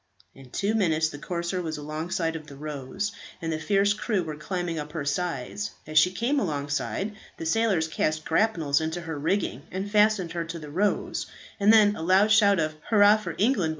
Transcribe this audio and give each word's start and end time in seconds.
In 0.33 0.49
two 0.49 0.73
minutes 0.73 1.09
the 1.09 1.19
corsair 1.19 1.61
was 1.61 1.77
alongside 1.77 2.35
of 2.35 2.47
the 2.47 2.55
"Rose," 2.55 3.11
and 3.39 3.53
the 3.53 3.59
fierce 3.59 3.93
crew 3.93 4.23
were 4.23 4.35
climbing 4.35 4.79
up 4.79 4.93
her 4.93 5.05
sides. 5.05 5.69
As 5.85 5.99
she 5.99 6.09
came 6.09 6.39
alongside 6.39 7.15
the 7.37 7.45
sailors 7.45 7.87
cast 7.87 8.25
grapnels 8.25 8.81
into 8.81 9.01
her 9.01 9.19
rigging, 9.19 9.61
and 9.69 9.91
fastened 9.91 10.31
her 10.31 10.43
to 10.43 10.57
the 10.57 10.71
"Rose;" 10.71 11.27
and 11.59 11.71
then 11.71 11.95
aloud 11.95 12.31
shout 12.31 12.59
of 12.59 12.73
"Hurrah 12.89 13.17
for 13.17 13.35
England!" 13.37 13.69